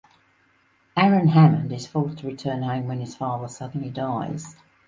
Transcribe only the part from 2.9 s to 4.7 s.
his father suddenly dies.